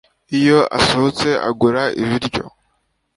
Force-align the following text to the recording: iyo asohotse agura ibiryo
iyo 0.39 0.59
asohotse 0.77 1.29
agura 1.49 1.81
ibiryo 2.01 2.43